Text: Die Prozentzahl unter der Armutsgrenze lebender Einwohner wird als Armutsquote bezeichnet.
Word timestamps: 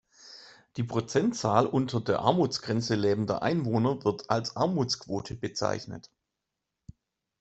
Die 0.77 0.83
Prozentzahl 0.83 1.67
unter 1.67 2.01
der 2.01 2.21
Armutsgrenze 2.21 2.95
lebender 2.95 3.43
Einwohner 3.43 4.03
wird 4.03 4.31
als 4.31 4.55
Armutsquote 4.55 5.35
bezeichnet. 5.35 6.09